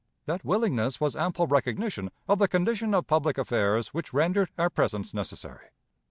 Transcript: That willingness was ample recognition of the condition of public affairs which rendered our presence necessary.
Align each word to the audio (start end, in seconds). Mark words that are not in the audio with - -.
That 0.25 0.43
willingness 0.43 0.99
was 0.99 1.15
ample 1.15 1.45
recognition 1.45 2.09
of 2.27 2.39
the 2.39 2.47
condition 2.47 2.95
of 2.95 3.05
public 3.05 3.37
affairs 3.37 3.89
which 3.89 4.13
rendered 4.13 4.49
our 4.57 4.71
presence 4.71 5.13
necessary. 5.13 5.67